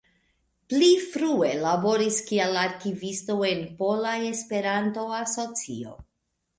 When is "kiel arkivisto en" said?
2.31-3.65